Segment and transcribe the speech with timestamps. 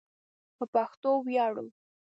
[0.57, 1.67] په پښتو ویاړو